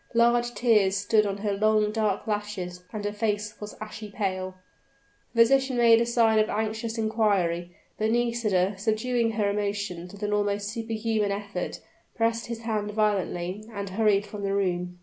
Large 0.15 0.55
tears 0.55 0.95
stood 0.97 1.27
on 1.27 1.37
her 1.45 1.53
long, 1.53 1.91
dark 1.91 2.25
lashes, 2.25 2.83
and 2.91 3.05
her 3.05 3.13
face 3.13 3.61
was 3.61 3.75
ashy 3.79 4.09
pale. 4.09 4.55
The 5.35 5.41
physician 5.43 5.77
made 5.77 6.01
a 6.01 6.07
sign 6.07 6.39
of 6.39 6.49
anxious 6.49 6.97
inquiry; 6.97 7.75
but 7.99 8.09
Nisida, 8.09 8.79
subduing 8.79 9.33
her 9.33 9.47
emotions 9.47 10.11
with 10.11 10.23
an 10.23 10.33
almost 10.33 10.69
superhuman 10.69 11.31
effort, 11.31 11.81
pressed 12.15 12.47
his 12.47 12.61
hand 12.61 12.89
violently 12.93 13.63
and 13.71 13.91
hurried 13.91 14.25
from 14.25 14.41
the 14.41 14.53
room. 14.53 14.97